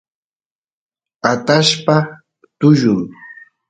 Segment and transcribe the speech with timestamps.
[1.31, 1.95] atashpa
[2.59, 3.01] tullun